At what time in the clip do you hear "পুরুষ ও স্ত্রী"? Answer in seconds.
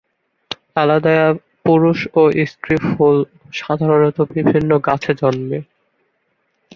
1.65-2.75